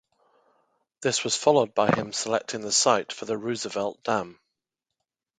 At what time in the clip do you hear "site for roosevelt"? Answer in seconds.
2.71-4.01